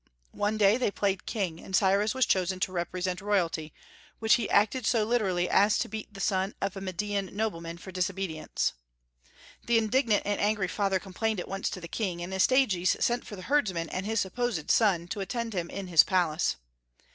[0.33, 3.71] One day they played king, and Cyrus was chosen to represent royalty,
[4.17, 7.91] which he acted so literally as to beat the son of a Median nobleman for
[7.91, 8.73] disobedience.
[9.67, 13.35] The indignant and angry father complained at once to the king, and Astyages sent for
[13.35, 16.55] the herdsman and his supposed son to attend him in his palace.